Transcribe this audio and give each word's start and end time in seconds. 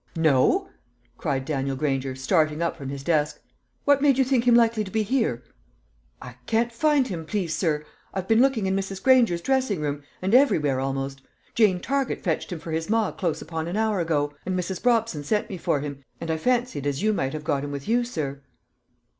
"No," 0.17 0.67
cried 1.19 1.45
Daniel 1.45 1.75
Granger, 1.75 2.15
starting 2.15 2.59
up 2.63 2.75
from 2.75 2.89
his 2.89 3.03
desk. 3.03 3.39
"What 3.85 4.01
made 4.01 4.17
you 4.17 4.23
think 4.23 4.45
him 4.45 4.55
likely 4.55 4.83
to 4.83 4.89
be 4.89 5.03
here?" 5.03 5.43
"I 6.19 6.37
can't 6.47 6.71
find 6.71 7.07
him, 7.07 7.23
please, 7.23 7.53
sir. 7.55 7.85
I've 8.11 8.27
been 8.27 8.41
looking 8.41 8.65
in 8.65 8.75
Mrs. 8.75 9.03
Granger's 9.03 9.43
dressing 9.43 9.79
room, 9.79 10.01
and 10.19 10.33
everywhere 10.33 10.79
almost. 10.79 11.21
Jane 11.53 11.79
Target 11.79 12.19
fetched 12.23 12.51
him 12.51 12.57
for 12.57 12.71
his 12.71 12.89
ma 12.89 13.11
close 13.11 13.43
upon 13.43 13.67
a 13.67 13.77
hour 13.79 13.99
ago; 13.99 14.33
and 14.43 14.57
Mrs. 14.59 14.81
Brobson 14.81 15.23
sent 15.23 15.51
me 15.51 15.57
for 15.59 15.81
him, 15.81 16.03
and 16.19 16.31
I 16.31 16.37
fancied 16.37 16.87
as 16.87 17.03
you 17.03 17.13
might 17.13 17.33
have 17.33 17.43
got 17.43 17.63
him 17.63 17.71
with 17.71 17.87
you, 17.87 18.03
sir." 18.03 18.41